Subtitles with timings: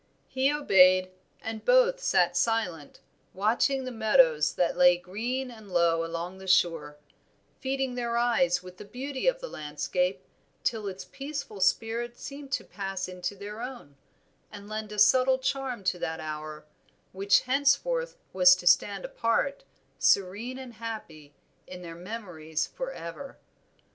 [0.27, 1.11] He obeyed,
[1.43, 3.01] and both sat silent,
[3.35, 6.97] watching the meadows that lay green and low along the shore,
[7.59, 10.25] feeding their eyes with the beauty of the landscape,
[10.63, 13.95] till its peaceful spirit seemed to pass into their own,
[14.51, 16.65] and lend a subtle charm to that hour,
[17.11, 19.63] which henceforth was to stand apart,
[19.99, 21.31] serene and happy,
[21.67, 23.37] in their memories forever.